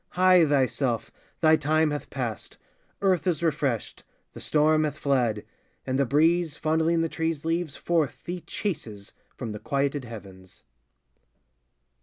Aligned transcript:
Hie 0.13 0.47
thyself: 0.47 1.11
thy 1.41 1.55
time 1.55 1.91
hath 1.91 2.09
passed: 2.09 2.57
Earth 3.03 3.27
is 3.27 3.43
refreshed; 3.43 4.03
the 4.33 4.39
storm 4.39 4.83
hath 4.83 4.97
fled; 4.97 5.45
And 5.85 5.99
the 5.99 6.07
breeze, 6.07 6.57
fondling 6.57 7.01
the 7.01 7.07
trees' 7.07 7.45
leaves 7.45 7.75
Forth 7.77 8.23
thee 8.23 8.41
chases 8.41 9.13
from 9.35 9.51
the 9.51 9.59
quieted 9.59 10.05
heavens! 10.05 10.63